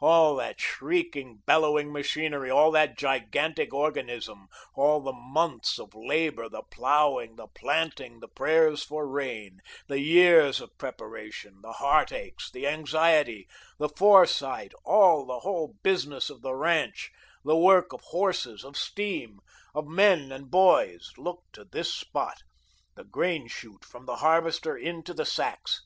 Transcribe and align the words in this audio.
All 0.00 0.34
that 0.34 0.58
shrieking, 0.60 1.44
bellowing 1.46 1.92
machinery, 1.92 2.50
all 2.50 2.72
that 2.72 2.98
gigantic 2.98 3.72
organism, 3.72 4.48
all 4.74 5.00
the 5.00 5.12
months 5.12 5.78
of 5.78 5.94
labour, 5.94 6.48
the 6.48 6.62
ploughing, 6.72 7.36
the 7.36 7.46
planting, 7.46 8.18
the 8.18 8.26
prayers 8.26 8.82
for 8.82 9.06
rain, 9.06 9.60
the 9.86 10.00
years 10.00 10.60
of 10.60 10.76
preparation, 10.76 11.60
the 11.62 11.74
heartaches, 11.74 12.50
the 12.50 12.66
anxiety, 12.66 13.46
the 13.78 13.88
foresight, 13.88 14.72
all 14.84 15.24
the 15.24 15.38
whole 15.38 15.76
business 15.84 16.30
of 16.30 16.42
the 16.42 16.56
ranch, 16.56 17.12
the 17.44 17.54
work 17.56 17.92
of 17.92 18.00
horses, 18.08 18.64
of 18.64 18.76
steam, 18.76 19.38
of 19.72 19.86
men 19.86 20.32
and 20.32 20.50
boys, 20.50 21.12
looked 21.16 21.52
to 21.52 21.64
this 21.64 21.94
spot 21.94 22.42
the 22.96 23.04
grain 23.04 23.46
chute 23.46 23.84
from 23.84 24.04
the 24.04 24.16
harvester 24.16 24.76
into 24.76 25.14
the 25.14 25.24
sacks. 25.24 25.80